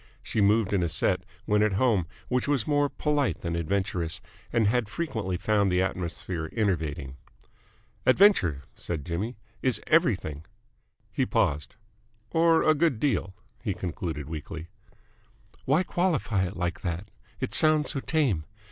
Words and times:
She 0.23 0.41
moved 0.41 0.73
in 0.73 0.81
a 0.81 0.89
set, 0.89 1.21
when 1.45 1.61
at 1.61 1.73
home, 1.73 2.07
which 2.27 2.47
was 2.47 2.65
more 2.65 2.89
polite 2.89 3.41
than 3.41 3.55
adventurous, 3.55 4.19
and 4.51 4.65
had 4.65 4.89
frequently 4.89 5.37
found 5.37 5.71
the 5.71 5.83
atmosphere 5.83 6.49
enervating. 6.53 7.17
"Adventure," 8.07 8.63
said 8.73 9.05
Jimmy, 9.05 9.37
"is 9.61 9.79
everything." 9.85 10.43
He 11.11 11.23
paused. 11.27 11.75
"Or 12.31 12.63
a 12.63 12.73
good 12.73 12.99
deal," 12.99 13.35
he 13.61 13.75
concluded 13.75 14.27
weakly. 14.27 14.69
"Why 15.65 15.83
qualify 15.83 16.47
it 16.47 16.57
like 16.57 16.81
that? 16.81 17.11
It 17.39 17.53
sounds 17.53 17.91
so 17.91 17.99
tame. 17.99 18.45